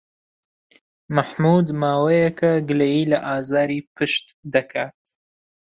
مەحموود 1.15 1.67
ماوەیەکە 1.81 2.51
گلەیی 2.67 3.09
لە 3.11 3.19
ئازاری 3.27 3.79
پشت 3.95 4.25
دەکات. 4.53 5.01